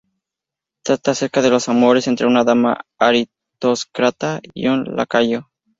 Trata 0.81 1.11
acerca 1.11 1.43
de 1.43 1.51
los 1.51 1.69
amores 1.69 2.07
entre 2.07 2.25
una 2.25 2.43
dama 2.43 2.81
aristócrata 2.97 4.41
y 4.51 4.65
un 4.67 4.95
lacayo. 4.95 5.51